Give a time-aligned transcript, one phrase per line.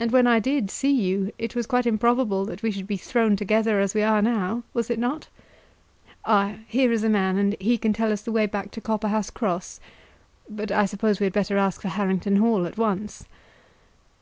[0.00, 3.36] And when I did see you, it was quite improbable that we should be thrown
[3.36, 5.28] together as we are now, was it not?
[6.24, 9.28] Ah; here is a man, and he can tell us the way back to Copperhouse
[9.28, 9.80] Cross.
[10.48, 13.26] But I suppose we had better ask for Harrington Hall at once."